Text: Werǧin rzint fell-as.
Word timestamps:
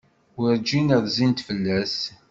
Werǧin 0.39 0.89
rzint 1.03 1.39
fell-as. 1.47 1.95